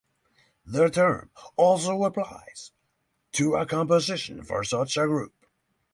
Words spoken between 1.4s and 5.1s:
also applies to a composition for such a